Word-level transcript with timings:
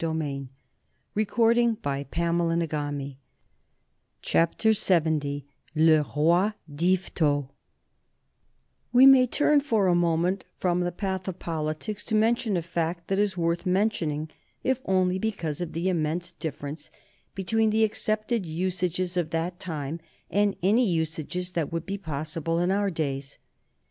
LE 0.03 0.07
ROI 0.07 0.13
D'YVETOT. 0.15 0.49
[Sidenote: 1.77 1.85
1830 1.85 3.17
37 4.23 5.45
Eccentricities 5.45 5.45
of 5.75 6.15
William 6.15 6.51
the 6.67 6.97
Fourth] 6.97 7.45
We 8.91 9.05
may 9.05 9.27
turn 9.27 9.59
for 9.59 9.85
a 9.85 9.93
moment 9.93 10.45
from 10.57 10.79
the 10.79 10.91
path 10.91 11.27
of 11.27 11.37
politics 11.37 12.03
to 12.05 12.15
mention 12.15 12.57
a 12.57 12.63
fact 12.63 13.09
that 13.09 13.19
is 13.19 13.37
worth 13.37 13.67
mentioning, 13.67 14.31
if 14.63 14.81
only 14.85 15.19
because 15.19 15.61
of 15.61 15.73
the 15.73 15.87
immense 15.87 16.31
difference 16.31 16.89
between 17.35 17.69
the 17.69 17.83
accepted 17.83 18.47
usages 18.47 19.15
of 19.15 19.29
that 19.29 19.59
time 19.59 19.99
and 20.31 20.55
any 20.63 20.89
usages 20.91 21.51
that 21.51 21.71
would 21.71 21.85
be 21.85 21.99
possible 21.99 22.57
in 22.57 22.71
our 22.71 22.89
days. 22.89 23.37